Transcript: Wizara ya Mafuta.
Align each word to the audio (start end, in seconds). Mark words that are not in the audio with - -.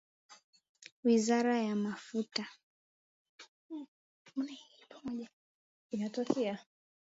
Wizara 1.03 1.57
ya 1.67 1.75
Mafuta. 1.75 2.43